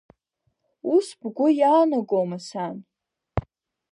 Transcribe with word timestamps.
Ус 0.93 1.07
бгәы 1.19 1.47
иаанагома 1.59 2.37
сан? 2.47 2.75